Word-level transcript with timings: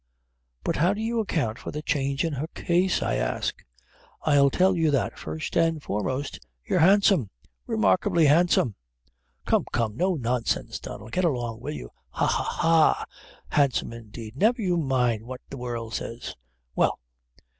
"But 0.63 0.77
how 0.77 0.95
do 0.95 0.99
you 1.01 1.19
account 1.19 1.59
for 1.59 1.69
the 1.69 1.83
change 1.83 2.25
in 2.25 2.33
her 2.33 2.47
case, 2.55 3.03
I 3.03 3.17
ask?" 3.17 3.63
"I'll 4.23 4.49
tell 4.49 4.75
you 4.75 4.89
that. 4.89 5.19
First 5.19 5.55
and 5.55 5.79
foremost, 5.83 6.39
you're 6.65 6.79
handsome 6.79 7.29
remarkably 7.67 8.25
handsome." 8.25 8.73
"Come, 9.45 9.65
come, 9.71 9.95
no 9.95 10.15
nonsense, 10.15 10.79
Donnel; 10.79 11.09
get 11.09 11.23
along, 11.23 11.59
will 11.59 11.75
you, 11.75 11.91
ha! 12.09 12.25
ha! 12.25 12.41
ha! 12.43 13.05
handsome 13.49 13.93
indeed! 13.93 14.35
Never 14.35 14.59
you 14.63 14.75
mind 14.75 15.25
what 15.27 15.41
the 15.51 15.57
world 15.57 15.93
says 15.93 16.35
well!" 16.75 16.97